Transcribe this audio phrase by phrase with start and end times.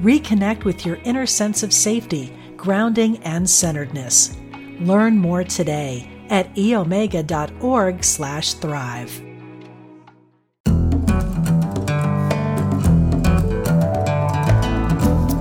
[0.00, 4.36] Reconnect with your inner sense of safety, grounding, and centeredness.
[4.80, 9.22] Learn more today at eomega.org slash thrive.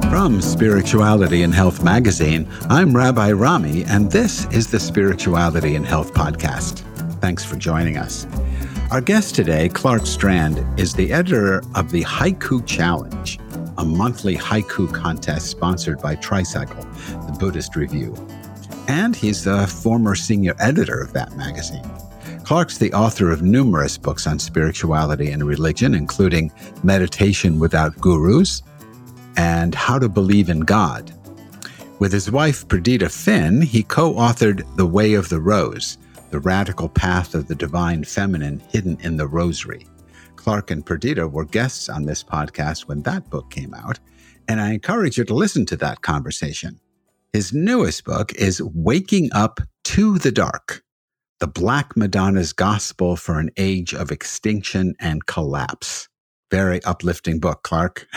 [0.10, 6.14] From Spirituality and Health magazine, I'm Rabbi Rami, and this is the Spirituality and Health
[6.14, 6.80] podcast.
[7.20, 8.26] Thanks for joining us.
[8.92, 13.38] Our guest today, Clark Strand, is the editor of the Haiku Challenge,
[13.78, 16.84] a monthly haiku contest sponsored by Tricycle,
[17.28, 18.16] the Buddhist Review.
[18.88, 21.90] And he's the former senior editor of that magazine.
[22.44, 26.52] Clark's the author of numerous books on spirituality and religion, including
[26.84, 28.62] Meditation Without Gurus
[29.36, 31.12] and How to Believe in God.
[32.00, 35.98] With his wife, Perdita Finn, he co authored The Way of the Rose
[36.36, 39.88] the Radical Path of the Divine Feminine Hidden in the Rosary.
[40.46, 43.98] Clark and Perdita were guests on this podcast when that book came out,
[44.48, 46.80] and I encourage you to listen to that conversation.
[47.34, 50.84] His newest book is Waking Up to the Dark
[51.40, 56.10] The Black Madonna's Gospel for an Age of Extinction and Collapse.
[56.52, 58.06] Very uplifting book, Clark.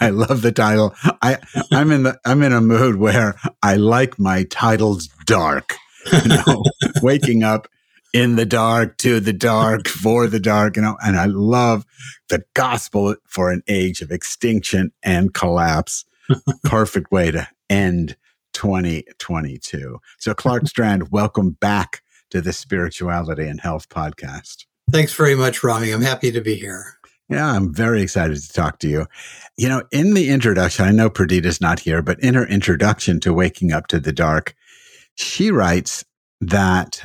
[0.00, 0.94] I love the title.
[1.20, 1.38] I,
[1.72, 5.74] I'm in the I'm in a mood where I like my titles dark.
[6.12, 6.62] you know,
[7.02, 7.66] waking up
[8.12, 11.84] in the dark, to the dark, for the dark, you know, and I love
[12.28, 16.04] the gospel for an age of extinction and collapse.
[16.64, 18.16] Perfect way to end
[18.52, 19.98] 2022.
[20.18, 24.64] So, Clark Strand, welcome back to the Spirituality and Health podcast.
[24.90, 25.90] Thanks very much, Rami.
[25.90, 26.96] I'm happy to be here.
[27.28, 29.06] Yeah, I'm very excited to talk to you.
[29.56, 33.34] You know, in the introduction, I know Perdita's not here, but in her introduction to
[33.34, 34.54] Waking Up to the Dark,
[35.16, 36.04] she writes
[36.40, 37.02] that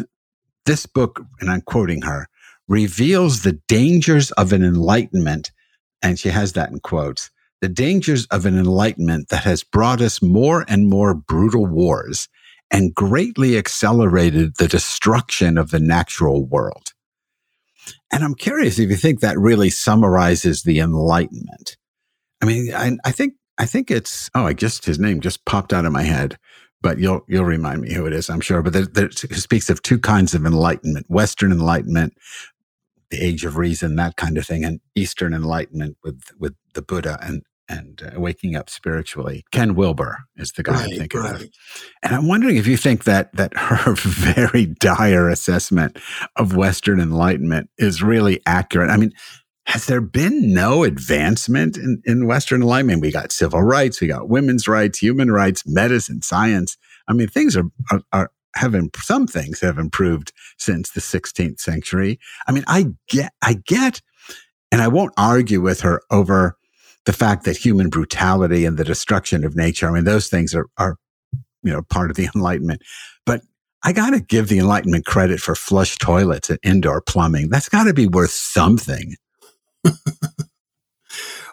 [0.65, 2.27] this book, and I'm quoting her,
[2.67, 5.51] reveals the dangers of an enlightenment,
[6.01, 7.29] and she has that in quotes,
[7.61, 12.27] the dangers of an enlightenment that has brought us more and more brutal wars
[12.71, 16.93] and greatly accelerated the destruction of the natural world.
[18.11, 21.77] And I'm curious if you think that really summarizes the Enlightenment.
[22.41, 25.73] I mean, I, I think I think it's oh, I just his name just popped
[25.73, 26.37] out of my head
[26.81, 28.61] but you'll you'll remind me who it is, I'm sure.
[28.61, 32.13] But there, there speaks of two kinds of enlightenment: Western enlightenment,
[33.09, 37.19] the age of reason, that kind of thing, and Eastern enlightenment with with the Buddha
[37.21, 39.45] and and uh, waking up spiritually.
[39.51, 41.35] Ken Wilber is the guy right, I'm thinking right.
[41.35, 41.49] of,
[42.03, 45.97] and I'm wondering if you think that that her very dire assessment
[46.35, 48.89] of Western enlightenment is really accurate.
[48.89, 49.13] I mean,
[49.65, 53.01] has there been no advancement in, in Western alignment?
[53.01, 56.77] We got civil rights, we got women's rights, human rights, medicine, science.
[57.07, 61.59] I mean, things are, are, are have imp- some things have improved since the 16th
[61.59, 62.19] century.
[62.47, 64.01] I mean, I get, I get,
[64.71, 66.57] and I won't argue with her over
[67.05, 69.87] the fact that human brutality and the destruction of nature.
[69.87, 70.97] I mean, those things are, are,
[71.63, 72.81] you know, part of the Enlightenment.
[73.25, 73.41] But
[73.83, 77.49] I got to give the Enlightenment credit for flush toilets and indoor plumbing.
[77.49, 79.15] That's got to be worth something.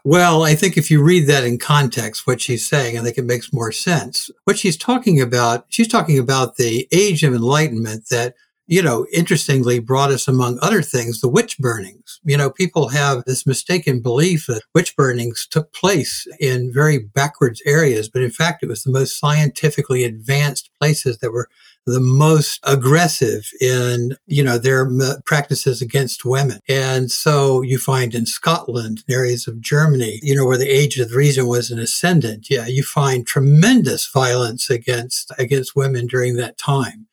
[0.04, 3.24] Well, I think if you read that in context, what she's saying, I think it
[3.24, 4.30] makes more sense.
[4.44, 8.34] What she's talking about, she's talking about the age of enlightenment that
[8.68, 12.20] you know, interestingly brought us, among other things, the witch burnings.
[12.22, 17.62] You know, people have this mistaken belief that witch burnings took place in very backwards
[17.64, 21.48] areas, but in fact, it was the most scientifically advanced places that were
[21.88, 24.88] the most aggressive in, you know, their
[25.24, 26.60] practices against women.
[26.68, 31.12] And so you find in Scotland, areas of Germany, you know, where the age of
[31.12, 32.48] reason was an ascendant.
[32.50, 37.06] Yeah, you find tremendous violence against, against women during that time.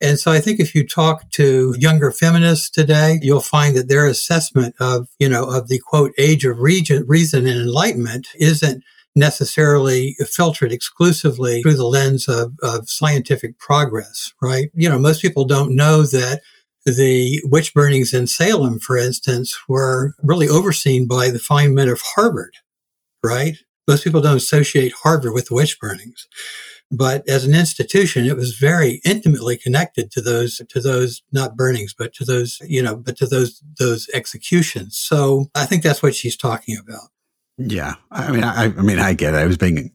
[0.00, 4.06] And so I think if you talk to younger feminists today, you'll find that their
[4.06, 8.84] assessment of, you know, of the quote, age of reason and enlightenment isn't
[9.18, 14.70] necessarily filtered exclusively through the lens of, of scientific progress, right?
[14.74, 16.40] You know, most people don't know that
[16.86, 22.00] the witch burnings in Salem, for instance, were really overseen by the fine men of
[22.02, 22.54] Harvard,
[23.24, 23.56] right?
[23.86, 26.26] Most people don't associate Harvard with the witch burnings.
[26.90, 31.92] But as an institution, it was very intimately connected to those, to those, not burnings,
[31.92, 34.96] but to those, you know, but to those, those executions.
[34.96, 37.10] So I think that's what she's talking about.
[37.58, 39.38] Yeah, I mean, I, I mean, I get it.
[39.38, 39.90] I was being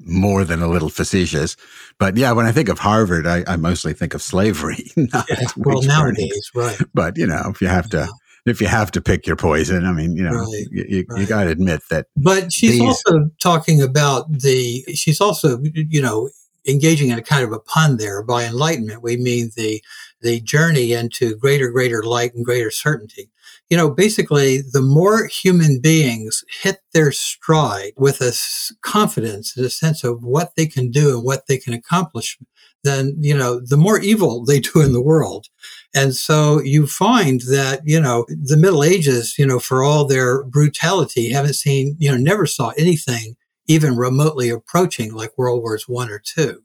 [0.00, 1.56] more than a little facetious,
[1.98, 4.90] but yeah, when I think of Harvard, I, I mostly think of slavery.
[4.96, 5.22] yeah,
[5.58, 6.78] well, nowadays, right?
[6.94, 8.08] But you know, if you have to.
[8.44, 11.20] If you have to pick your poison, I mean, you know, right, you, you, right.
[11.20, 12.08] you got to admit that.
[12.16, 14.82] But she's these, also talking about the.
[14.96, 16.28] She's also, you know,
[16.66, 18.20] engaging in a kind of a pun there.
[18.20, 19.80] By enlightenment, we mean the
[20.22, 23.30] the journey into greater, greater light and greater certainty
[23.72, 28.36] you know, basically, the more human beings hit their stride with a
[28.82, 32.36] confidence and a sense of what they can do and what they can accomplish,
[32.84, 35.46] then, you know, the more evil they do in the world.
[35.94, 40.44] And so you find that, you know, the Middle Ages, you know, for all their
[40.44, 43.36] brutality, haven't seen, you know, never saw anything
[43.68, 46.62] even remotely approaching like World Wars One or two.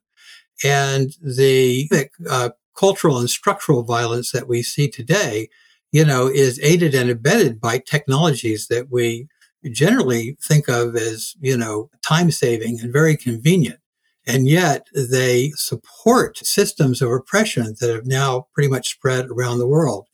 [0.61, 1.89] And the
[2.29, 5.47] uh, cultural and structural violence that we see today
[5.91, 9.27] you know, is aided and abetted by technologies that we
[9.71, 13.79] generally think of as, you know, time saving and very convenient.
[14.25, 19.67] And yet they support systems of oppression that have now pretty much spread around the
[19.67, 20.07] world.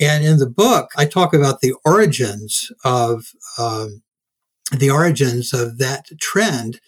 [0.00, 3.26] And in the book, I talk about the origins of
[3.56, 4.02] um,
[4.72, 6.80] the origins of that trend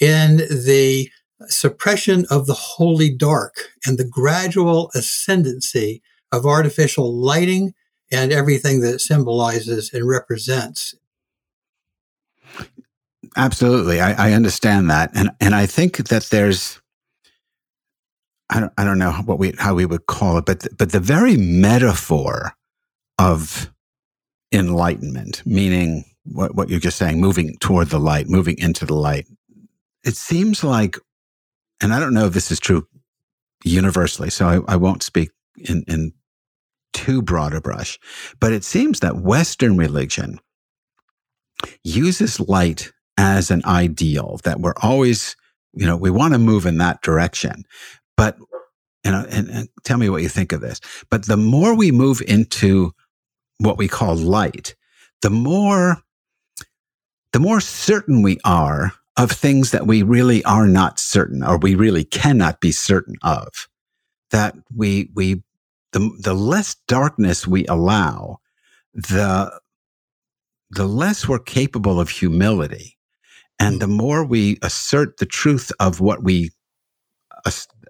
[0.00, 1.10] in the
[1.48, 3.54] suppression of the holy dark
[3.84, 7.74] and the gradual ascendancy of artificial lighting
[8.12, 10.94] and everything that it symbolizes and represents.
[13.36, 14.00] Absolutely.
[14.00, 15.10] I, I understand that.
[15.14, 16.80] And and I think that there's
[18.50, 21.00] I don't I don't know what we how we would call it, but but the
[21.00, 22.52] very metaphor
[23.18, 23.70] of
[24.52, 29.26] enlightenment, meaning what, what you're just saying, moving toward the light, moving into the light.
[30.04, 30.98] It seems like,
[31.80, 32.86] and I don't know if this is true
[33.64, 36.12] universally, so I, I won't speak in, in
[36.92, 37.98] too broad a brush,
[38.40, 40.38] but it seems that Western religion
[41.84, 45.36] uses light as an ideal that we're always,
[45.74, 47.64] you know, we want to move in that direction.
[48.16, 48.38] But,
[49.04, 50.80] you know, and, and tell me what you think of this.
[51.10, 52.92] But the more we move into
[53.58, 54.74] what we call light,
[55.22, 55.98] the more,
[57.32, 61.74] the more certain we are of things that we really are not certain or we
[61.74, 63.68] really cannot be certain of
[64.30, 65.42] that we we
[65.92, 68.38] the, the less darkness we allow,
[68.94, 69.52] the,
[70.70, 72.98] the less we're capable of humility.
[73.58, 76.50] And the more we assert the truth of what we,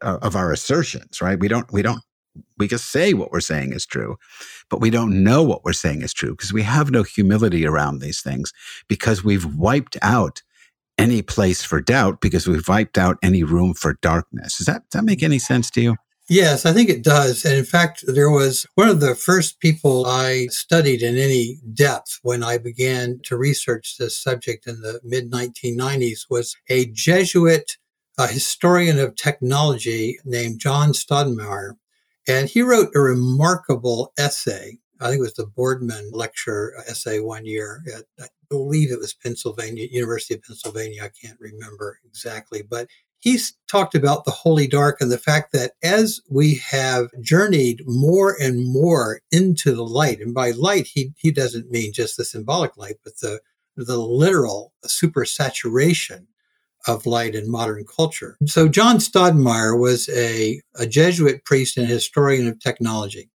[0.02, 1.38] uh, of our assertions, right?
[1.38, 2.02] We don't, we don't,
[2.58, 4.16] we just say what we're saying is true,
[4.70, 7.98] but we don't know what we're saying is true because we have no humility around
[8.00, 8.52] these things
[8.88, 10.42] because we've wiped out
[10.98, 14.58] any place for doubt because we've wiped out any room for darkness.
[14.58, 15.96] Does that, does that make any sense to you?
[16.32, 17.44] Yes, I think it does.
[17.44, 22.20] And in fact, there was one of the first people I studied in any depth
[22.22, 27.76] when I began to research this subject in the mid 1990s was a Jesuit
[28.16, 31.74] a historian of technology named John Staudenmaier.
[32.26, 34.78] And he wrote a remarkable essay.
[35.02, 39.12] I think it was the Boardman lecture essay one year at, I believe it was
[39.12, 41.04] Pennsylvania, University of Pennsylvania.
[41.04, 42.88] I can't remember exactly, but
[43.22, 48.36] he's talked about the holy dark and the fact that as we have journeyed more
[48.38, 52.76] and more into the light, and by light, he, he doesn't mean just the symbolic
[52.76, 53.40] light, but the,
[53.76, 56.26] the literal supersaturation
[56.88, 58.36] of light in modern culture.
[58.46, 63.30] So John Staudenmaier was a, a Jesuit priest and historian of technology.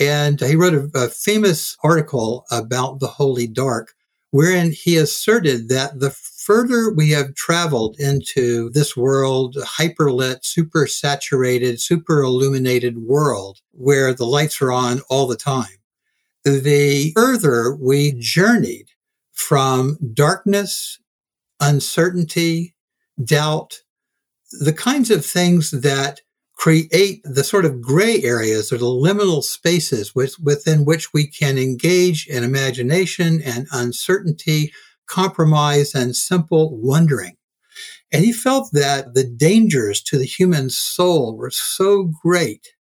[0.00, 3.92] And he wrote a, a famous article about the holy dark
[4.30, 11.80] wherein he asserted that the further we have traveled into this world, hyperlit, super saturated,
[11.80, 15.78] super illuminated world where the lights are on all the time,
[16.44, 18.88] the further we journeyed
[19.32, 20.98] from darkness,
[21.60, 22.74] uncertainty,
[23.22, 23.82] doubt,
[24.60, 26.20] the kinds of things that
[26.60, 31.56] create the sort of gray areas or the liminal spaces with, within which we can
[31.56, 34.70] engage in imagination and uncertainty,
[35.06, 37.34] compromise, and simple wondering.
[38.12, 42.74] And he felt that the dangers to the human soul were so great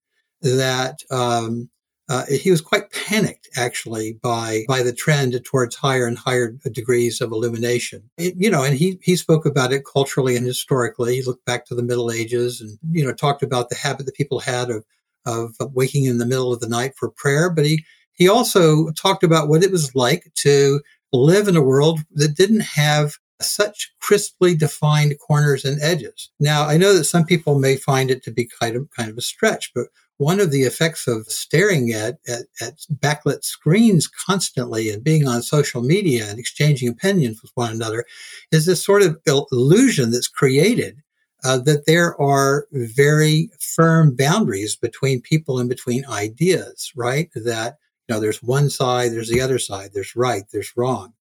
[0.41, 1.69] that um,
[2.09, 7.21] uh, he was quite panicked actually by by the trend towards higher and higher degrees
[7.21, 8.03] of illumination.
[8.17, 11.17] It, you know, and he he spoke about it culturally and historically.
[11.17, 14.15] He looked back to the Middle Ages and you know talked about the habit that
[14.15, 14.85] people had of
[15.25, 17.51] of waking in the middle of the night for prayer.
[17.51, 20.81] But he he also talked about what it was like to
[21.13, 26.31] live in a world that didn't have such crisply defined corners and edges.
[26.41, 29.19] Now, I know that some people may find it to be kind of kind of
[29.19, 34.89] a stretch, but one of the effects of staring at, at, at, backlit screens constantly
[34.91, 38.05] and being on social media and exchanging opinions with one another
[38.51, 41.03] is this sort of illusion that's created
[41.45, 47.31] uh, that there are very firm boundaries between people and between ideas, right?
[47.35, 47.77] That,
[48.09, 51.13] you know, there's one side, there's the other side, there's right, there's wrong.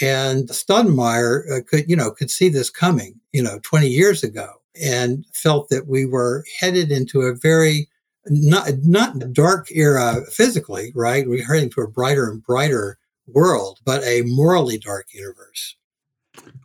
[0.00, 4.54] And Staudenmaier uh, could, you know, could see this coming, you know, 20 years ago
[4.80, 7.88] and felt that we were headed into a very
[8.26, 11.28] not not dark era physically, right?
[11.28, 15.76] We're heading to a brighter and brighter world, but a morally dark universe.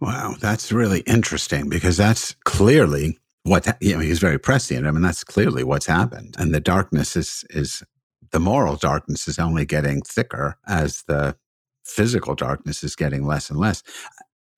[0.02, 4.00] Wow, that's really interesting because that's clearly what you know.
[4.00, 4.86] He's very prescient.
[4.86, 7.84] I mean, that's clearly what's happened, and the darkness is is
[8.32, 11.38] the moral darkness is only getting thicker as the
[11.86, 13.84] physical darkness is getting less and less.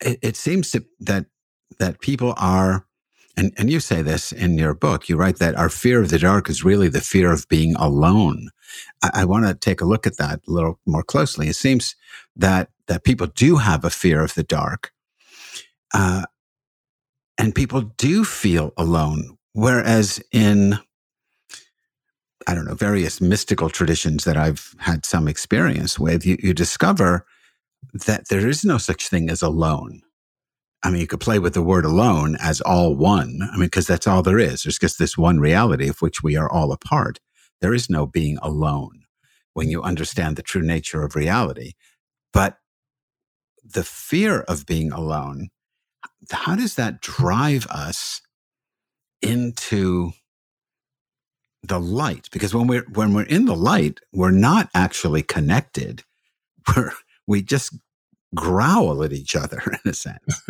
[0.02, 1.26] It, it seems to, that
[1.80, 2.87] that people are
[3.38, 5.08] and, and you say this in your book.
[5.08, 8.50] You write that our fear of the dark is really the fear of being alone.
[9.04, 11.48] I, I want to take a look at that a little more closely.
[11.48, 11.96] It seems
[12.36, 14.92] that that people do have a fear of the dark,
[15.94, 16.24] uh,
[17.38, 19.38] and people do feel alone.
[19.54, 20.80] Whereas in
[22.48, 27.26] I don't know various mystical traditions that I've had some experience with, you, you discover
[28.06, 30.02] that there is no such thing as alone
[30.88, 33.42] I mean, you could play with the word alone as all one.
[33.52, 34.64] I mean, because that's all there is.
[34.64, 37.20] There's just this one reality of which we are all a part.
[37.60, 39.04] There is no being alone
[39.54, 41.74] when you understand the true nature of reality.
[42.32, 42.60] But
[43.66, 45.50] the fear of being alone,
[46.32, 48.22] how does that drive us
[49.22, 50.14] into
[51.64, 52.30] the light?
[52.32, 56.04] Because when we're when we're in the light, we're not actually connected.
[56.78, 56.94] We're
[57.28, 57.74] we just
[58.36, 60.42] growl at each other in a sense.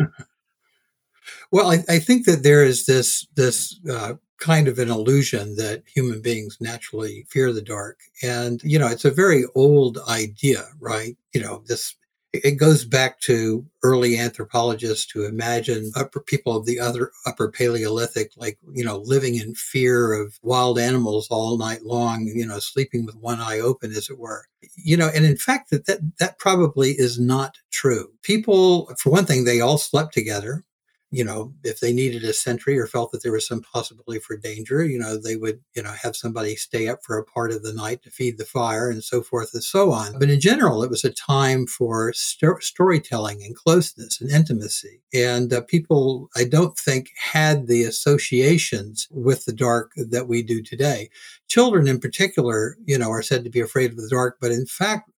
[1.52, 5.82] well, I, I, think that there is this this uh, kind of an illusion that
[5.86, 11.16] human beings naturally fear the dark, and you know, it's a very old idea, right?
[11.32, 11.94] You know, this
[12.32, 18.32] it goes back to early anthropologists who imagine upper people of the other upper Paleolithic,
[18.36, 23.06] like, you know, living in fear of wild animals all night long, you know, sleeping
[23.06, 24.44] with one eye open, as it were.
[24.76, 28.10] You know, and in fact, that, that, that probably is not true.
[28.22, 30.64] People, for one thing, they all slept together
[31.10, 34.36] you know, if they needed a sentry or felt that there was some possibility for
[34.36, 37.62] danger, you know, they would, you know, have somebody stay up for a part of
[37.62, 40.18] the night to feed the fire and so forth and so on.
[40.18, 45.00] But in general, it was a time for st- storytelling and closeness and intimacy.
[45.14, 50.62] And uh, people, I don't think, had the associations with the dark that we do
[50.62, 51.08] today.
[51.48, 54.66] Children in particular, you know, are said to be afraid of the dark, but in
[54.66, 55.10] fact,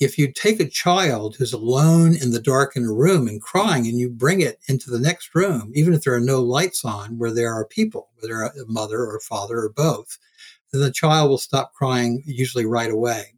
[0.00, 3.86] if you take a child who's alone in the dark in a room and crying
[3.86, 7.18] and you bring it into the next room, even if there are no lights on
[7.18, 10.18] where there are people, whether a mother or a father or both,
[10.72, 13.34] then the child will stop crying usually right away.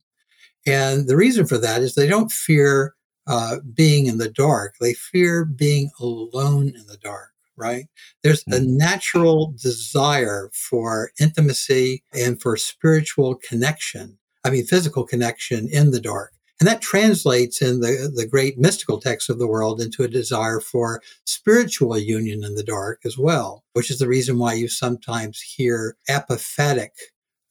[0.67, 2.95] And the reason for that is they don't fear
[3.27, 4.75] uh, being in the dark.
[4.81, 7.87] They fear being alone in the dark, right?
[8.23, 8.77] There's a mm-hmm.
[8.77, 14.19] natural desire for intimacy and for spiritual connection.
[14.45, 16.33] I mean, physical connection in the dark.
[16.61, 20.61] And that translates in the, the great mystical texts of the world into a desire
[20.61, 25.41] for spiritual union in the dark as well, which is the reason why you sometimes
[25.41, 26.91] hear apophatic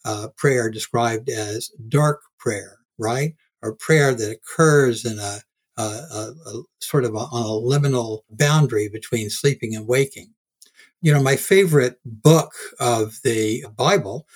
[0.06, 3.34] uh, prayer described as dark prayer, right?
[3.64, 5.40] Or prayer that occurs in a,
[5.78, 10.34] a, a, a sort of on a liminal boundary between sleeping and waking.
[11.02, 14.28] You know, my favorite book of the Bible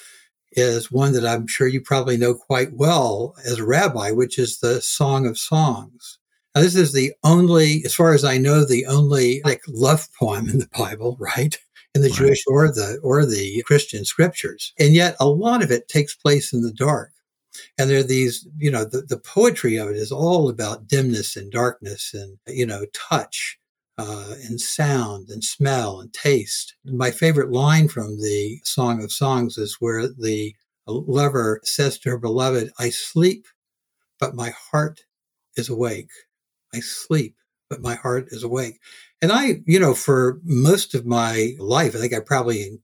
[0.55, 4.59] is one that I'm sure you probably know quite well as a rabbi, which is
[4.59, 6.19] the Song of Songs.
[6.55, 10.49] Now, this is the only, as far as I know, the only like love poem
[10.49, 11.57] in the Bible, right?
[11.95, 12.17] In the right.
[12.17, 16.51] Jewish or the or the Christian scriptures, and yet a lot of it takes place
[16.51, 17.11] in the dark.
[17.77, 21.35] And there are these, you know, the, the poetry of it is all about dimness
[21.35, 23.59] and darkness and, you know, touch
[23.97, 26.75] uh, and sound and smell and taste.
[26.85, 30.55] My favorite line from the Song of Songs is where the
[30.87, 33.45] lover says to her beloved, I sleep,
[34.19, 35.01] but my heart
[35.55, 36.09] is awake.
[36.73, 37.35] I sleep,
[37.69, 38.79] but my heart is awake.
[39.21, 42.79] And I, you know, for most of my life, I think I probably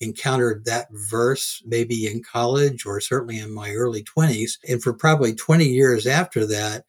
[0.00, 4.58] encountered that verse maybe in college or certainly in my early 20s.
[4.68, 6.84] And for probably 20 years after that,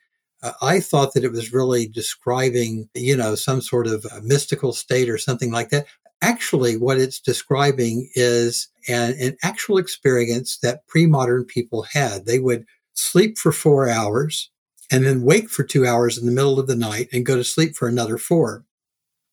[0.61, 5.17] I thought that it was really describing, you know, some sort of mystical state or
[5.17, 5.87] something like that.
[6.21, 12.25] Actually, what it's describing is an, an actual experience that pre modern people had.
[12.25, 14.49] They would sleep for four hours
[14.91, 17.43] and then wake for two hours in the middle of the night and go to
[17.43, 18.63] sleep for another four.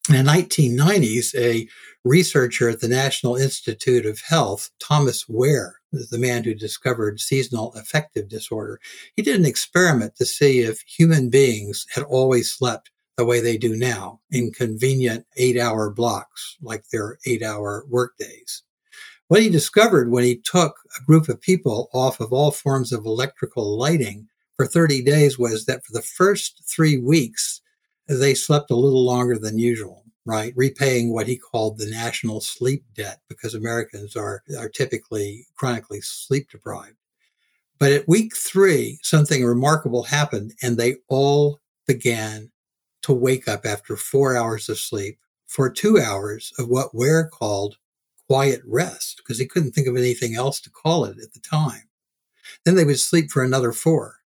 [0.08, 1.66] In the 1990s, a
[2.04, 8.28] researcher at the National Institute of Health, Thomas Wehr, the man who discovered seasonal affective
[8.28, 8.80] disorder.
[9.16, 13.56] He did an experiment to see if human beings had always slept the way they
[13.56, 18.62] do now in convenient eight hour blocks, like their eight hour workdays.
[19.28, 23.06] What he discovered when he took a group of people off of all forms of
[23.06, 27.60] electrical lighting for 30 days was that for the first three weeks,
[28.06, 30.52] they slept a little longer than usual, right?
[30.56, 36.50] Repaying what he called the national sleep debt because Americans are, are typically chronically sleep
[36.50, 36.96] deprived.
[37.78, 42.50] But at week three, something remarkable happened and they all began
[43.02, 47.76] to wake up after four hours of sleep for two hours of what Wehr called
[48.26, 51.82] quiet rest because he couldn't think of anything else to call it at the time.
[52.64, 54.20] Then they would sleep for another four.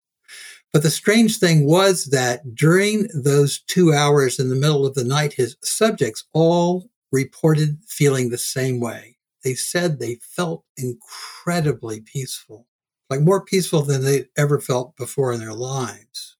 [0.75, 5.05] But the strange thing was that during those two hours in the middle of the
[5.05, 9.15] night, his subjects all reported feeling the same way.
[9.45, 12.67] They said they felt incredibly peaceful,
[13.09, 16.35] like more peaceful than they ever felt before in their lives.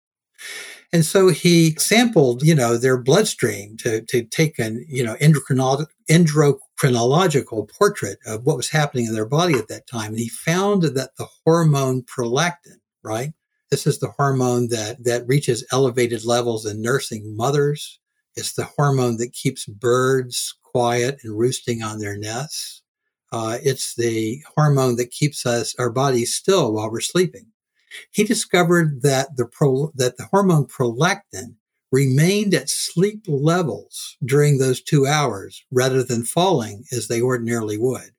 [0.91, 7.69] And so he sampled, you know, their bloodstream to, to take an, you know, endocrinological
[7.69, 10.09] portrait of what was happening in their body at that time.
[10.09, 13.31] And he found that the hormone prolactin, right?
[13.71, 17.99] This is the hormone that, that reaches elevated levels in nursing mothers.
[18.35, 22.83] It's the hormone that keeps birds quiet and roosting on their nests.
[23.31, 27.47] Uh, it's the hormone that keeps us, our bodies still while we're sleeping.
[28.11, 31.55] He discovered that the pro, that the hormone prolactin
[31.91, 38.14] remained at sleep levels during those two hours rather than falling as they ordinarily would.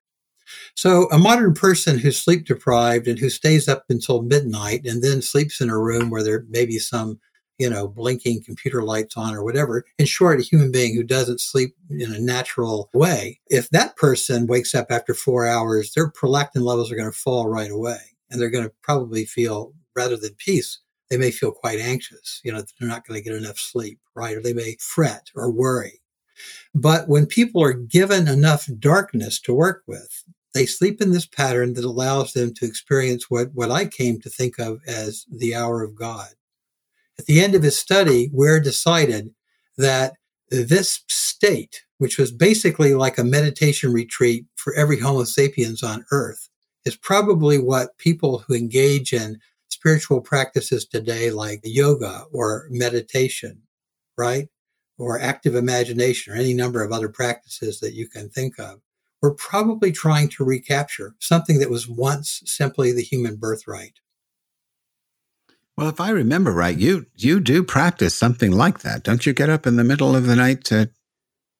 [0.74, 5.22] So a modern person who's sleep deprived and who stays up until midnight and then
[5.22, 7.18] sleeps in a room where there may be some,
[7.58, 9.84] you know, blinking computer lights on or whatever.
[9.98, 13.40] In short, a human being who doesn't sleep in a natural way.
[13.48, 17.48] If that person wakes up after four hours, their prolactin levels are going to fall
[17.48, 17.98] right away
[18.30, 20.80] and they're going to probably feel rather than peace.
[21.08, 24.36] They may feel quite anxious, you know, they're not going to get enough sleep, right?
[24.36, 26.00] Or they may fret or worry.
[26.74, 30.24] But when people are given enough darkness to work with,
[30.56, 34.30] they sleep in this pattern that allows them to experience what, what I came to
[34.30, 36.28] think of as the hour of God.
[37.18, 39.34] At the end of his study, Wehr decided
[39.76, 40.14] that
[40.50, 46.48] this state, which was basically like a meditation retreat for every Homo sapiens on earth,
[46.86, 49.38] is probably what people who engage in
[49.68, 53.60] spiritual practices today, like yoga or meditation,
[54.16, 54.48] right?
[54.98, 58.80] Or active imagination or any number of other practices that you can think of,
[59.26, 63.98] we're probably trying to recapture something that was once simply the human birthright.
[65.76, 69.32] Well, if I remember right, you you do practice something like that, don't you?
[69.32, 70.90] Get up in the middle of the night to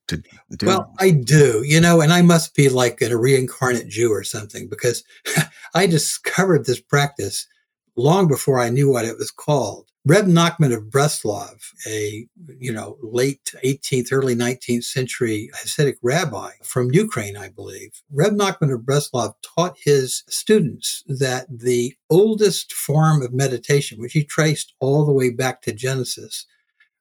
[0.07, 0.23] to
[0.57, 0.67] do.
[0.67, 4.69] Well, I do, you know, and I must be like a reincarnate Jew or something
[4.69, 5.03] because
[5.75, 7.49] I discovered this practice
[7.97, 9.91] long before I knew what it was called.
[10.09, 12.29] Reb Nachman of Breslov, a
[12.61, 18.73] you know late 18th, early 19th century Hasidic rabbi from Ukraine, I believe, Reb Nachman
[18.73, 25.05] of Breslov taught his students that the oldest form of meditation, which he traced all
[25.05, 26.47] the way back to Genesis,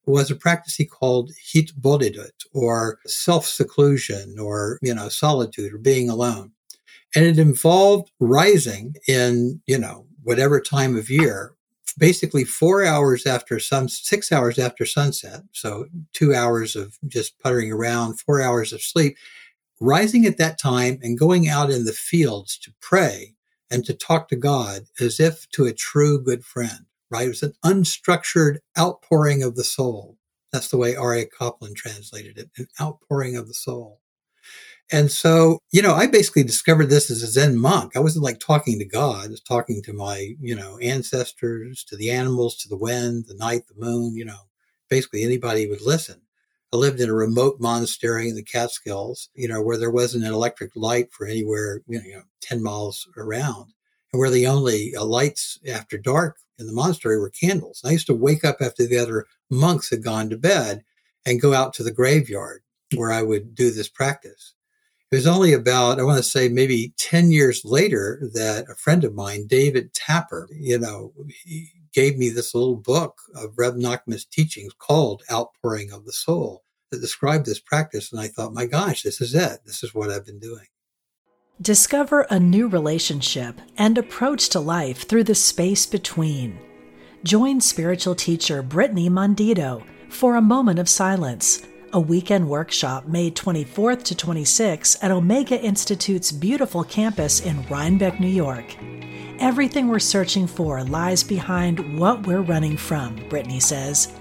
[0.07, 6.53] was a practice he called hitbodedut, or self-seclusion, or you know solitude, or being alone,
[7.13, 11.54] and it involved rising in you know whatever time of year
[11.97, 15.41] basically four hours after sun, six hours after sunset.
[15.51, 19.17] So two hours of just puttering around, four hours of sleep,
[19.79, 23.35] rising at that time and going out in the fields to pray
[23.71, 27.25] and to talk to God as if to a true good friend, right?
[27.25, 30.17] It was an unstructured outpouring of the soul.
[30.51, 33.99] That's the way Aryeh Kaplan translated it, an outpouring of the soul.
[34.91, 37.95] And so, you know, I basically discovered this as a Zen monk.
[37.95, 39.25] I wasn't like talking to God.
[39.25, 43.35] I was talking to my, you know, ancestors, to the animals, to the wind, the
[43.35, 44.41] night, the moon, you know,
[44.89, 46.21] basically anybody would listen.
[46.71, 50.33] I lived in a remote monastery in the Catskills, you know, where there wasn't an
[50.33, 53.73] electric light for anywhere, you know, 10 miles around
[54.11, 57.81] and where the only uh, lights after dark in the monastery were candles.
[57.83, 60.83] I used to wake up after the other monks had gone to bed
[61.25, 62.61] and go out to the graveyard
[62.95, 64.53] where I would do this practice.
[65.11, 69.03] It was only about, I want to say maybe 10 years later that a friend
[69.03, 71.13] of mine, David Tapper, you know,
[71.43, 76.63] he gave me this little book of Reb Nachman's teachings called Outpouring of the Soul
[76.91, 78.11] that described this practice.
[78.11, 79.59] And I thought, my gosh, this is it.
[79.65, 80.65] This is what I've been doing.
[81.61, 86.59] Discover a new relationship and approach to life through the space between.
[87.23, 94.03] Join spiritual teacher Brittany Mondito for a moment of silence a weekend workshop May 24th
[94.03, 98.75] to 26 at Omega Institute's beautiful campus in Rhinebeck, New York.
[99.39, 104.13] Everything we're searching for lies behind what we're running from, Brittany says.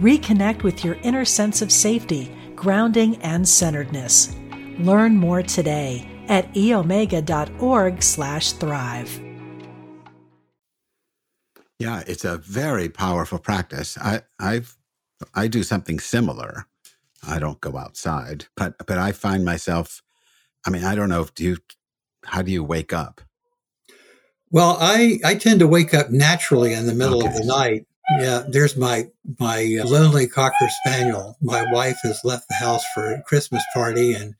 [0.00, 4.36] Reconnect with your inner sense of safety, grounding, and centeredness.
[4.78, 9.20] Learn more today at eomega.org slash thrive.
[11.78, 13.96] Yeah, it's a very powerful practice.
[13.98, 14.76] I I've
[15.34, 16.66] I do something similar.
[17.26, 20.02] I don't go outside, but but I find myself
[20.66, 21.56] I mean, I don't know if do you
[22.24, 23.20] how do you wake up?
[24.50, 27.28] Well, I I tend to wake up naturally in the middle okay.
[27.28, 27.86] of the night.
[28.18, 31.36] Yeah, there's my my lonely cocker spaniel.
[31.40, 34.34] My wife has left the house for a Christmas party and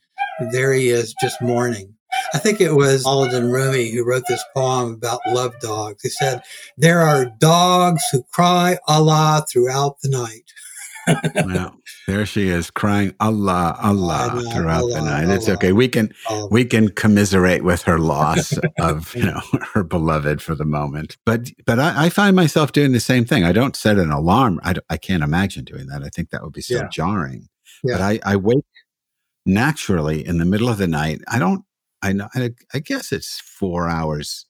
[0.51, 1.95] there he is just mourning.
[2.33, 6.03] I think it was Aladdin Rumi who wrote this poem about love dogs.
[6.03, 6.41] He said,
[6.77, 10.51] There are dogs who cry Allah throughout the night.
[11.45, 15.23] well, there she is crying Allah, Allah throughout Allah, the night.
[15.25, 15.71] Allah, it's okay.
[15.71, 16.13] We can
[16.49, 19.41] we can commiserate with her loss of you know
[19.73, 21.17] her beloved for the moment.
[21.25, 23.43] But but I, I, find myself doing the same thing.
[23.43, 24.59] I don't set an alarm.
[24.63, 26.03] I, I can't imagine doing that.
[26.03, 26.89] I think that would be so yeah.
[26.91, 27.47] jarring.
[27.83, 27.97] Yeah.
[27.97, 28.65] But I, I wake
[29.45, 31.21] naturally in the middle of the night.
[31.27, 31.63] I don't,
[32.01, 34.45] I know, I, I guess it's four hours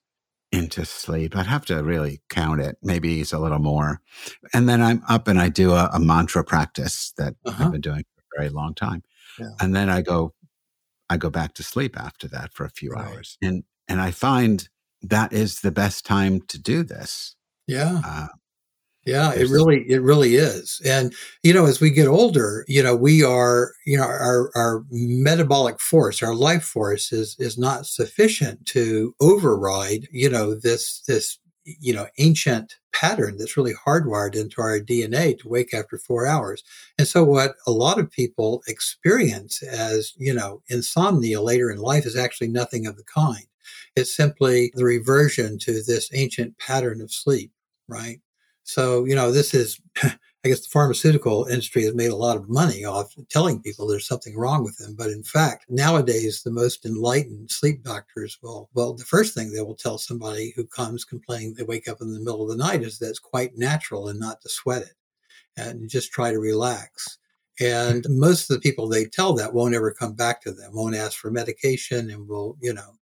[0.52, 1.36] into sleep.
[1.36, 2.78] I'd have to really count it.
[2.82, 4.02] Maybe it's a little more.
[4.54, 7.66] And then I'm up and I do a, a mantra practice that uh-huh.
[7.66, 9.04] I've been doing for a very long time.
[9.40, 9.52] Yeah.
[9.62, 10.34] And then I go,
[11.10, 13.06] I go back to sleep after that for a few right.
[13.06, 13.38] hours.
[13.42, 14.68] And, and I find
[15.02, 17.36] that is the best time to do this.
[17.68, 18.02] Yeah.
[18.06, 18.28] Uh,
[19.06, 20.80] yeah, it really, it really is.
[20.86, 24.84] And, you know, as we get older, you know, we are, you know, our, our
[24.92, 31.40] metabolic force, our life force is, is not sufficient to override, you know, this, this,
[31.64, 36.64] you know, ancient pattern that's really hardwired into our DNA to wake after four hours.
[37.00, 42.06] And so what a lot of people experience as, you know, insomnia later in life
[42.06, 43.46] is actually nothing of the kind.
[43.96, 47.52] It's simply the reversion to this ancient pattern of sleep,
[47.88, 48.22] right?
[48.72, 52.48] So, you know, this is, I guess the pharmaceutical industry has made a lot of
[52.48, 54.96] money off telling people there's something wrong with them.
[54.98, 59.60] But in fact, nowadays, the most enlightened sleep doctors will, well, the first thing they
[59.60, 62.82] will tell somebody who comes complaining they wake up in the middle of the night
[62.82, 64.96] is that it's quite natural and not to sweat it
[65.58, 67.18] and just try to relax.
[67.60, 70.96] And most of the people they tell that won't ever come back to them, won't
[70.96, 72.96] ask for medication and will, you know,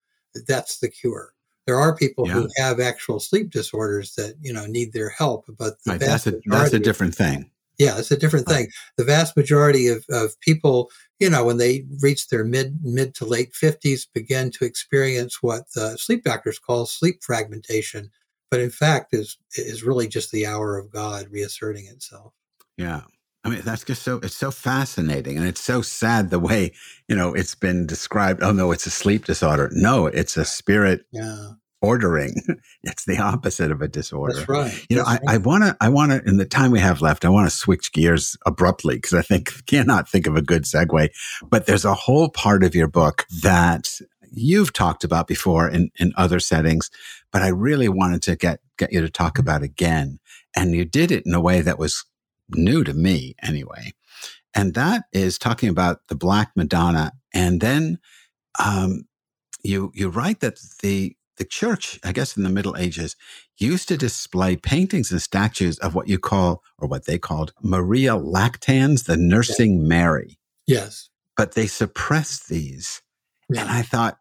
[0.47, 1.33] that's the cure.
[1.67, 2.33] There are people yeah.
[2.33, 6.39] who have actual sleep disorders that you know need their help, but right, that's a
[6.45, 7.51] that's a different thing.
[7.77, 8.69] Yeah, it's a different thing.
[8.97, 13.25] The vast majority of, of people, you know, when they reach their mid mid to
[13.25, 18.09] late fifties, begin to experience what the sleep doctors call sleep fragmentation,
[18.49, 22.33] but in fact is is really just the hour of God reasserting itself.
[22.77, 23.01] Yeah.
[23.47, 25.37] I mean, that's just so, it's so fascinating.
[25.37, 26.73] And it's so sad the way,
[27.07, 28.43] you know, it's been described.
[28.43, 29.69] Oh, no, it's a sleep disorder.
[29.71, 31.51] No, it's a spirit yeah.
[31.81, 32.35] ordering.
[32.83, 34.33] it's the opposite of a disorder.
[34.33, 34.85] That's right.
[34.89, 35.21] You know, right.
[35.25, 37.55] I want to, I want to, in the time we have left, I want to
[37.55, 41.09] switch gears abruptly because I think, cannot think of a good segue.
[41.49, 43.89] But there's a whole part of your book that
[44.29, 46.91] you've talked about before in, in other settings,
[47.31, 49.41] but I really wanted to get, get you to talk mm-hmm.
[49.41, 50.19] about again.
[50.53, 52.03] And you did it in a way that was
[52.51, 53.93] new to me anyway.
[54.53, 57.13] And that is talking about the Black Madonna.
[57.33, 57.99] And then
[58.63, 59.05] um,
[59.63, 63.15] you you write that the the church, I guess in the Middle Ages,
[63.57, 68.13] used to display paintings and statues of what you call, or what they called, Maria
[68.13, 69.87] Lactans, the nursing yeah.
[69.87, 70.39] Mary.
[70.65, 71.09] Yes.
[71.35, 73.01] But they suppressed these.
[73.49, 73.61] Yeah.
[73.61, 74.17] And I thought,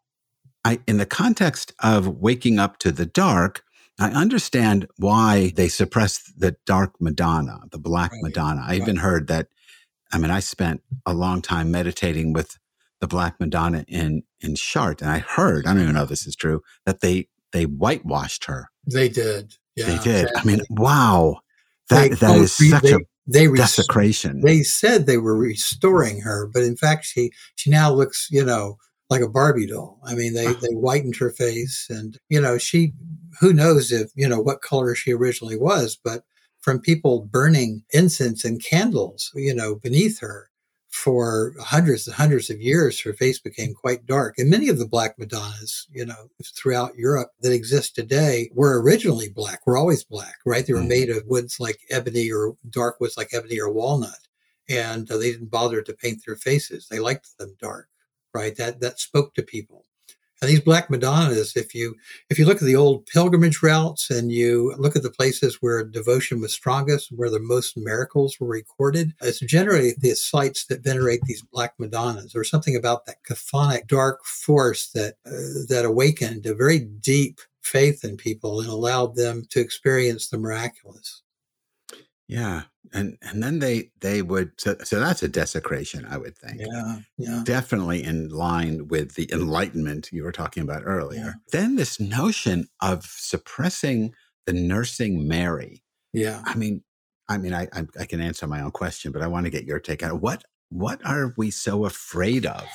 [0.64, 3.62] I, in the context of waking up to the dark,
[3.98, 8.22] I understand why they suppressed the dark Madonna, the black right.
[8.22, 8.62] Madonna.
[8.62, 8.82] I right.
[8.82, 9.48] even heard that.
[10.12, 12.58] I mean, I spent a long time meditating with
[13.00, 16.26] the black Madonna in in Chartres, and I heard, I don't even know if this
[16.26, 18.70] is true, that they they whitewashed her.
[18.86, 19.54] They did.
[19.76, 20.26] Yeah, they did.
[20.26, 20.52] Exactly.
[20.52, 21.40] I mean, wow,
[21.90, 24.40] that they, that oh, is such they, a they desecration.
[24.40, 28.78] They said they were restoring her, but in fact, she she now looks, you know,
[29.08, 30.00] like a Barbie doll.
[30.04, 32.92] I mean, they they whitened her face, and you know, she
[33.40, 36.24] who knows if, you know, what color she originally was, but
[36.60, 40.50] from people burning incense and candles, you know, beneath her
[40.88, 44.38] for hundreds and hundreds of years, her face became quite dark.
[44.38, 49.28] And many of the Black Madonnas, you know, throughout Europe that exist today were originally
[49.28, 50.66] black, were always black, right?
[50.66, 50.88] They were mm.
[50.88, 54.26] made of woods like ebony or dark woods like ebony or walnut.
[54.68, 56.88] And uh, they didn't bother to paint their faces.
[56.88, 57.88] They liked them dark,
[58.34, 58.56] right?
[58.56, 59.84] That, that spoke to people.
[60.42, 61.94] And these Black Madonnas, if you
[62.28, 65.82] if you look at the old pilgrimage routes and you look at the places where
[65.82, 71.22] devotion was strongest, where the most miracles were recorded, it's generally the sites that venerate
[71.22, 72.36] these Black Madonnas.
[72.36, 78.04] or something about that chthonic dark force that uh, that awakened a very deep faith
[78.04, 81.22] in people and allowed them to experience the miraculous.
[82.28, 82.62] Yeah,
[82.92, 86.60] and and then they they would so, so that's a desecration, I would think.
[86.60, 91.20] Yeah, yeah, definitely in line with the enlightenment you were talking about earlier.
[91.20, 91.32] Yeah.
[91.52, 94.12] Then this notion of suppressing
[94.46, 95.84] the nursing Mary.
[96.12, 96.82] Yeah, I mean,
[97.28, 99.64] I mean, I I, I can answer my own question, but I want to get
[99.64, 100.20] your take on it.
[100.20, 102.66] What what are we so afraid of,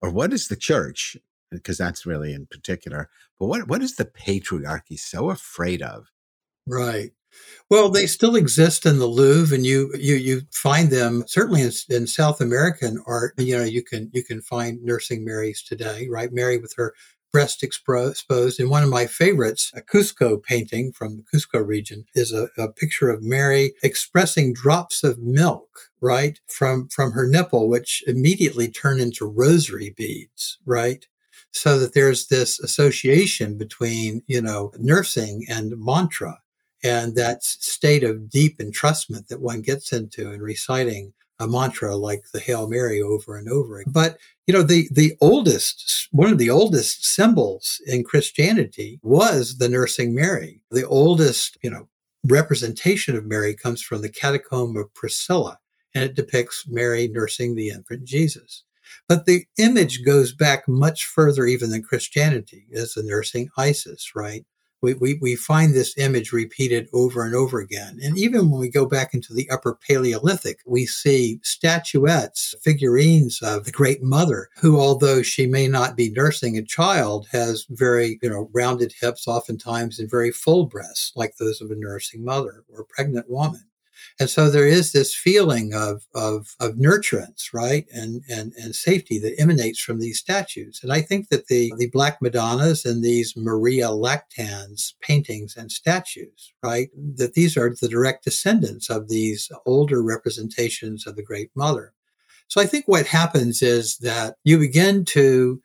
[0.00, 1.16] or what is the church?
[1.50, 3.08] Because that's really in particular.
[3.40, 6.06] But what what is the patriarchy so afraid of?
[6.68, 7.10] Right.
[7.68, 11.72] Well, they still exist in the Louvre, and you you you find them certainly in,
[11.90, 13.34] in, South American art.
[13.38, 16.32] You know, you can you can find nursing Marys today, right?
[16.32, 16.94] Mary with her
[17.36, 18.60] breast exposed.
[18.60, 22.72] And one of my favorites, a Cusco painting from the Cusco region, is a, a
[22.72, 25.68] picture of Mary expressing drops of milk,
[26.00, 31.06] right, from from her nipple, which immediately turn into rosary beads, right?
[31.50, 36.38] So that there's this association between you know nursing and mantra
[36.82, 42.24] and that state of deep entrustment that one gets into in reciting a mantra like
[42.32, 43.80] the Hail Mary over and over.
[43.80, 43.92] Again.
[43.92, 49.68] But you know, the the oldest one of the oldest symbols in Christianity was the
[49.68, 50.60] nursing Mary.
[50.70, 51.88] The oldest, you know,
[52.24, 55.58] representation of Mary comes from the Catacomb of Priscilla,
[55.94, 58.64] and it depicts Mary nursing the infant Jesus.
[59.08, 64.44] But the image goes back much further even than Christianity, as the nursing Isis, right?
[64.82, 67.98] We, we, we find this image repeated over and over again.
[68.02, 73.64] And even when we go back into the upper Paleolithic, we see statuettes, figurines of
[73.64, 78.30] the Great Mother, who, although she may not be nursing a child, has very, you
[78.30, 82.84] know, rounded hips oftentimes and very full breasts, like those of a nursing mother or
[82.84, 83.64] pregnant woman.
[84.18, 87.86] And so there is this feeling of, of, of nurturance, right?
[87.92, 90.80] And, and, and safety that emanates from these statues.
[90.82, 96.54] And I think that the, the Black Madonnas and these Maria Lactans paintings and statues,
[96.62, 96.88] right?
[96.96, 101.92] That these are the direct descendants of these older representations of the Great Mother.
[102.48, 105.60] So I think what happens is that you begin to,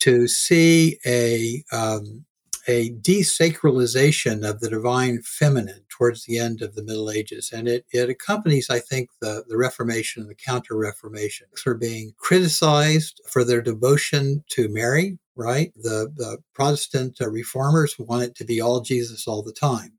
[0.00, 2.24] to see a, um,
[2.68, 7.50] a desacralization of the divine feminine towards the end of the Middle Ages.
[7.52, 11.48] And it, it accompanies, I think, the, the Reformation and the Counter Reformation.
[11.64, 15.72] They're being criticized for their devotion to Mary, right?
[15.76, 19.92] The, the Protestant reformers want it to be all Jesus all the time.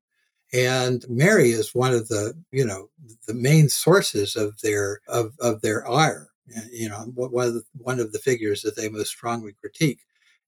[0.53, 2.89] And Mary is one of the, you know,
[3.27, 6.29] the main sources of their, of, of their ire.
[6.71, 9.99] You know, one of the, one of the figures that they most strongly critique.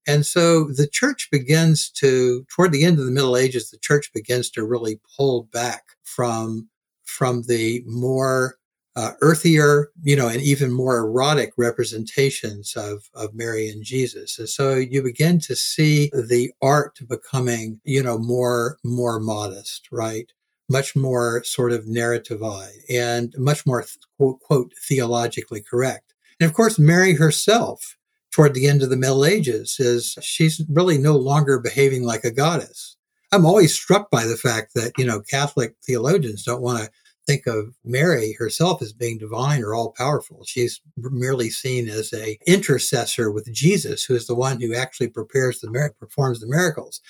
[0.06, 4.12] And so the church begins to, toward the end of the Middle Ages, the church
[4.12, 6.68] begins to really pull back from,
[7.04, 8.56] from the more
[8.94, 14.38] uh, earthier, you know, and even more erotic representations of, of Mary and Jesus.
[14.38, 20.32] And so you begin to see the art becoming, you know, more, more modest, right?
[20.70, 23.84] Much more sort of narrativized and much more,
[24.16, 26.14] quote, quote, theologically correct.
[26.40, 27.95] And of course, Mary herself
[28.36, 32.30] toward the end of the Middle Ages is she's really no longer behaving like a
[32.30, 32.98] goddess.
[33.32, 36.90] I'm always struck by the fact that, you know, Catholic theologians don't want to
[37.26, 40.44] think of Mary herself as being divine or all powerful.
[40.44, 45.60] She's merely seen as a intercessor with Jesus, who is the one who actually prepares
[45.60, 47.00] the performs the miracles.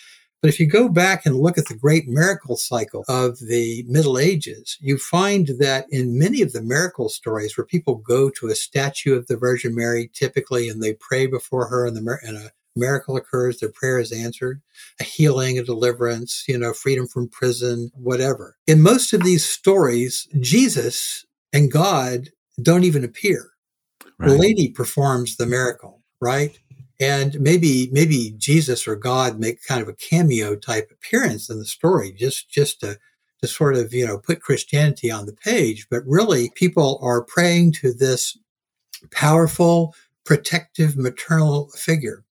[0.43, 4.19] But if you go back and look at the great miracle cycle of the Middle
[4.19, 8.55] Ages, you find that in many of the miracle stories where people go to a
[8.55, 12.53] statue of the Virgin Mary typically and they pray before her and, the, and a
[12.77, 14.61] miracle occurs, their prayer is answered,
[15.01, 18.57] a healing, a deliverance, you know, freedom from prison, whatever.
[18.67, 22.29] In most of these stories, Jesus and God
[22.63, 23.51] don't even appear.
[24.19, 24.31] Right.
[24.31, 26.59] The lady performs the miracle, right?
[26.99, 31.67] And maybe maybe Jesus or God make kind of a cameo type appearance in the
[31.67, 32.99] story, just just to
[33.43, 35.87] to sort of you know put Christianity on the page.
[35.91, 38.39] But really, people are praying to this
[39.11, 42.25] powerful, protective, maternal figure.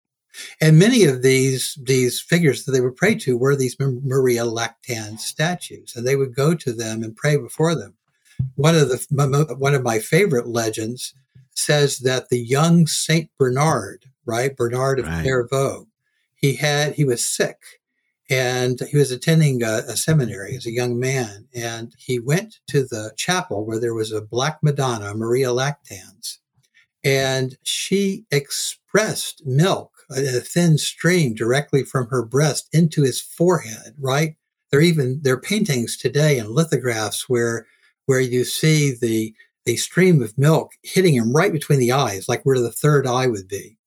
[0.61, 5.19] And many of these these figures that they would pray to were these Maria Lactan
[5.21, 7.95] statues, and they would go to them and pray before them.
[8.57, 11.15] One of the one of my favorite legends
[11.55, 14.57] says that the young Saint Bernard right?
[14.57, 15.23] Bernard of right.
[15.23, 15.87] Clairvaux.
[16.35, 17.59] He had he was sick,
[18.29, 22.83] and he was attending a, a, seminary as a young man, and he went to
[22.83, 26.39] the chapel where there was a Black Madonna, Maria Lactans,
[27.03, 34.37] and she expressed milk a, thin stream directly from her breast into his forehead, right?
[34.71, 37.67] There even there are paintings today and lithographs where
[38.07, 42.43] where you see the the stream of milk hitting him right between the eyes, like
[42.45, 43.79] where the third eye would be.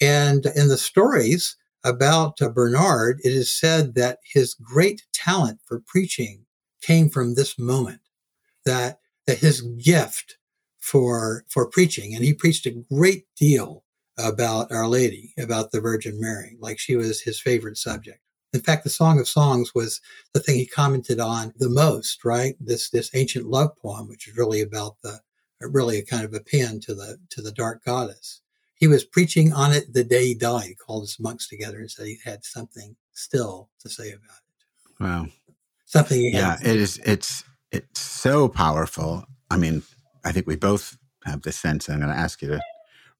[0.00, 5.82] And in the stories about uh, Bernard, it is said that his great talent for
[5.86, 6.44] preaching
[6.82, 8.00] came from this moment,
[8.64, 10.36] that, that his gift
[10.78, 13.84] for, for preaching, and he preached a great deal
[14.18, 18.20] about Our Lady, about the Virgin Mary, like she was his favorite subject.
[18.54, 20.00] In fact, the Song of Songs was
[20.32, 22.54] the thing he commented on the most, right?
[22.60, 25.20] This this ancient love poem, which is really about the
[25.60, 28.40] really a kind of a paean to the to the dark goddess.
[28.74, 30.66] He was preaching on it the day he died.
[30.66, 35.02] He called his monks together and said he had something still to say about it.
[35.02, 35.26] Wow.
[35.86, 39.24] Something Yeah, it is it's it's so powerful.
[39.50, 39.82] I mean,
[40.24, 41.88] I think we both have this sense.
[41.88, 42.60] I'm going to ask you to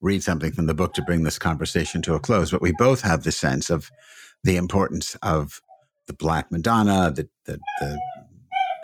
[0.01, 3.01] read something from the book to bring this conversation to a close, but we both
[3.01, 3.91] have the sense of
[4.45, 5.61] the importance of
[6.07, 7.99] the Black Madonna, the, the, the,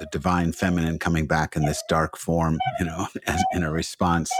[0.00, 4.32] the divine feminine coming back in this dark form, you know, as, in a response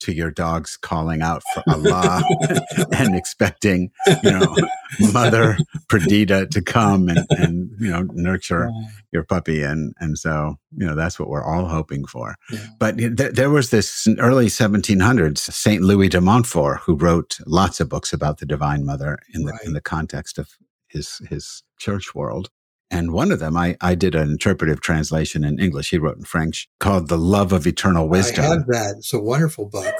[0.00, 2.22] to your dogs calling out for Allah
[2.92, 3.90] and expecting,
[4.22, 4.54] you know,
[5.12, 5.56] Mother
[5.88, 8.70] Perdita to come and, and you know nurture
[9.12, 12.36] your puppy, and and so you know that's what we're all hoping for.
[12.50, 12.66] Yeah.
[12.78, 17.88] But th- there was this early 1700s Saint Louis de Montfort who wrote lots of
[17.88, 19.64] books about the Divine Mother in the right.
[19.64, 20.50] in the context of
[20.88, 22.50] his his church world.
[22.90, 25.90] And one of them, I, I did an interpretive translation in English.
[25.90, 28.44] He wrote in French called The Love of Eternal Wisdom.
[28.44, 28.94] I have that.
[28.98, 29.94] It's a wonderful book.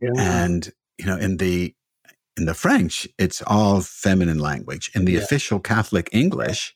[0.00, 0.10] Yeah.
[0.16, 1.74] And, you know, in the
[2.40, 4.90] in the French, it's all feminine language.
[4.94, 5.20] In the yeah.
[5.20, 6.74] official Catholic English,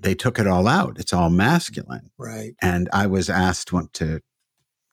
[0.00, 0.98] they took it all out.
[0.98, 2.10] It's all masculine.
[2.16, 2.54] Right.
[2.62, 4.20] And I was asked to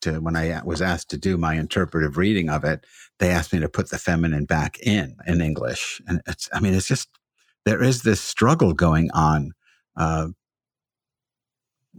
[0.02, 2.86] to when I was asked to do my interpretive reading of it,
[3.20, 6.02] they asked me to put the feminine back in in English.
[6.08, 7.10] And it's I mean, it's just
[7.66, 9.54] there is this struggle going on
[9.96, 10.28] uh,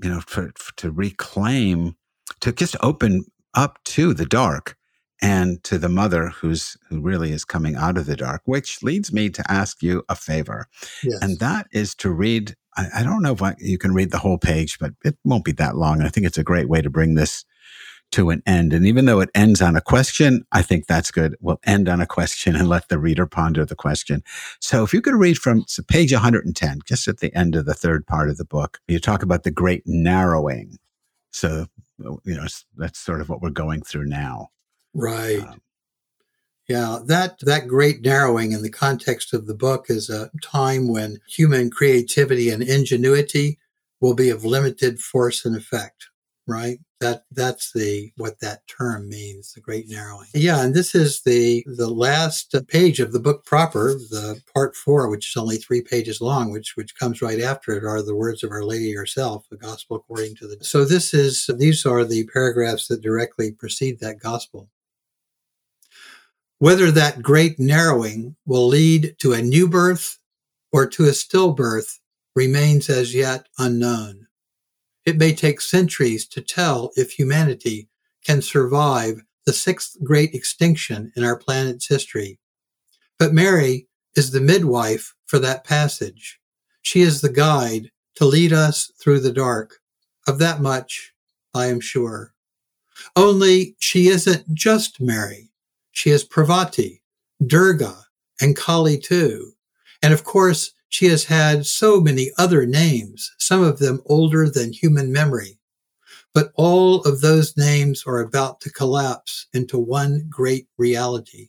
[0.02, 1.96] you know, for, for, to reclaim,
[2.40, 4.76] to just open up to the dark
[5.20, 9.12] and to the mother who's who really is coming out of the dark, which leads
[9.12, 10.66] me to ask you a favor,
[11.02, 11.18] yes.
[11.22, 12.54] and that is to read.
[12.76, 15.44] I, I don't know if I, you can read the whole page, but it won't
[15.44, 16.02] be that long.
[16.02, 17.44] I think it's a great way to bring this
[18.12, 18.72] to an end.
[18.72, 21.36] And even though it ends on a question, I think that's good.
[21.40, 24.22] We'll end on a question and let the reader ponder the question.
[24.60, 28.06] So if you could read from page 110, just at the end of the third
[28.06, 30.78] part of the book, you talk about the great narrowing.
[31.30, 31.66] So,
[31.98, 34.48] you know, that's sort of what we're going through now.
[34.94, 35.40] Right.
[35.40, 35.60] Um,
[36.68, 41.18] yeah, that that great narrowing in the context of the book is a time when
[41.26, 43.58] human creativity and ingenuity
[44.00, 46.08] will be of limited force and effect
[46.48, 46.78] right?
[47.00, 50.26] That that's the what that term means, the great narrowing.
[50.34, 55.08] Yeah, and this is the the last page of the book proper, the part four,
[55.08, 58.42] which is only three pages long, which which comes right after it are the words
[58.42, 60.64] of Our Lady herself, the gospel according to the.
[60.64, 64.68] So this is these are the paragraphs that directly precede that gospel.
[66.60, 70.18] Whether that great narrowing will lead to a new birth
[70.72, 71.98] or to a stillbirth
[72.34, 74.26] remains as yet unknown.
[75.06, 77.88] It may take centuries to tell if humanity
[78.24, 82.38] can survive the sixth great extinction in our planet's history.
[83.18, 86.40] But Mary is the midwife for that passage.
[86.82, 89.78] She is the guide to lead us through the dark.
[90.26, 91.12] Of that much,
[91.54, 92.34] I am sure.
[93.14, 95.47] Only she isn't just Mary.
[95.98, 97.02] She is Parvati,
[97.44, 98.04] Durga,
[98.40, 99.54] and Kali too.
[100.00, 104.72] And of course, she has had so many other names, some of them older than
[104.72, 105.58] human memory.
[106.32, 111.48] But all of those names are about to collapse into one great reality.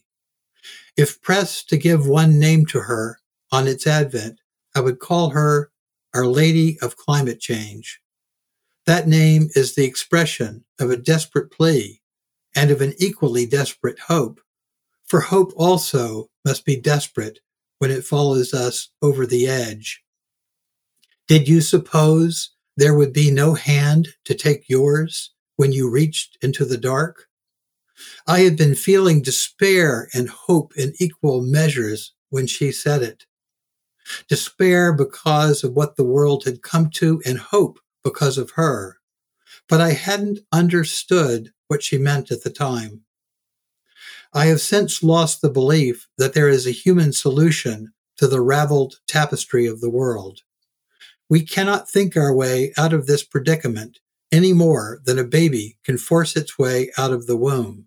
[0.96, 3.20] If pressed to give one name to her
[3.52, 4.40] on its advent,
[4.74, 5.70] I would call her
[6.12, 8.00] Our Lady of Climate Change.
[8.84, 11.99] That name is the expression of a desperate plea
[12.54, 14.40] and of an equally desperate hope.
[15.06, 17.40] For hope also must be desperate
[17.78, 20.02] when it follows us over the edge.
[21.26, 26.64] Did you suppose there would be no hand to take yours when you reached into
[26.64, 27.26] the dark?
[28.26, 33.26] I had been feeling despair and hope in equal measures when she said it.
[34.28, 38.98] Despair because of what the world had come to and hope because of her.
[39.68, 43.02] But I hadn't understood what she meant at the time.
[44.34, 48.96] I have since lost the belief that there is a human solution to the raveled
[49.06, 50.40] tapestry of the world.
[51.28, 54.00] We cannot think our way out of this predicament
[54.32, 57.86] any more than a baby can force its way out of the womb.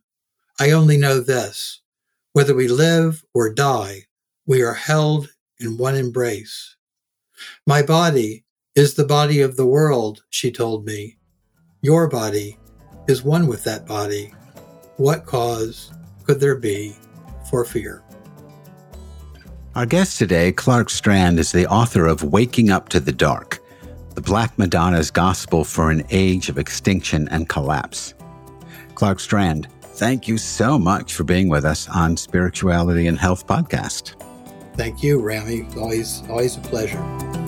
[0.60, 1.82] I only know this.
[2.32, 4.04] Whether we live or die,
[4.46, 5.30] we are held
[5.60, 6.78] in one embrace.
[7.68, 11.18] My body is the body of the world, she told me.
[11.82, 12.58] Your body
[13.08, 14.34] is one with that body.
[14.98, 15.92] What cause
[16.24, 16.96] could there be
[17.50, 18.04] for fear?
[19.76, 23.60] Our guest today, Clark Strand, is the author of Waking Up to the Dark
[24.14, 28.14] The Black Madonna's Gospel for an Age of Extinction and Collapse.
[28.94, 34.14] Clark Strand, thank you so much for being with us on Spirituality and Health Podcast.
[34.76, 35.68] Thank you, Rami.
[35.76, 37.43] Always, always a pleasure.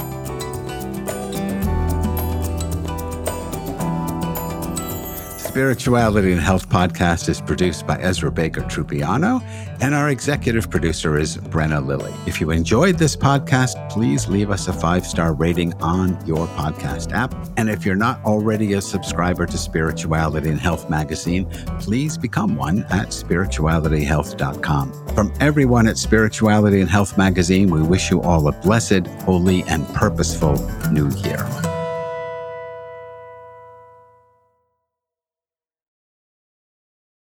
[5.55, 9.41] Spirituality and Health podcast is produced by Ezra Baker Trupiano,
[9.79, 12.13] and our executive producer is Brenna Lilly.
[12.27, 17.13] If you enjoyed this podcast, please leave us a five star rating on your podcast
[17.13, 17.33] app.
[17.55, 21.49] And if you're not already a subscriber to Spirituality and Health magazine,
[21.79, 25.07] please become one at spiritualityhealth.com.
[25.15, 29.87] From everyone at Spirituality and Health magazine, we wish you all a blessed, holy, and
[29.95, 30.55] purposeful
[30.91, 31.47] new year.